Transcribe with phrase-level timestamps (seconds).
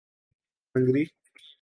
[0.75, 1.03] Hungary